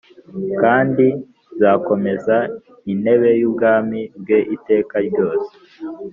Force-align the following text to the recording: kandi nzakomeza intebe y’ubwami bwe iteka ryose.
kandi 0.61 1.05
nzakomeza 1.55 2.37
intebe 2.91 3.29
y’ubwami 3.41 4.01
bwe 4.21 4.39
iteka 4.55 4.95
ryose. 5.07 5.51